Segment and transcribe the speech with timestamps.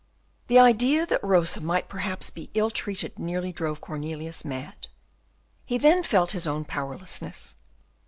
[0.47, 4.87] The idea that Rosa might perhaps be ill treated nearly drove Cornelius mad.
[5.63, 7.55] He then felt his own powerlessness.